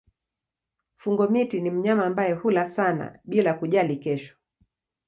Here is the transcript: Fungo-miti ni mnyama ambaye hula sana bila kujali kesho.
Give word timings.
Fungo-miti 0.95 1.61
ni 1.61 1.69
mnyama 1.71 2.05
ambaye 2.05 2.33
hula 2.33 2.65
sana 2.65 3.19
bila 3.23 3.53
kujali 3.53 3.97
kesho. 3.97 4.35